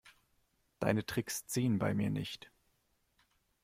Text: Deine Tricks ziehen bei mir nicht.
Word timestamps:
Deine 0.79 1.05
Tricks 1.05 1.45
ziehen 1.45 1.77
bei 1.77 1.93
mir 1.93 2.09
nicht. 2.09 2.49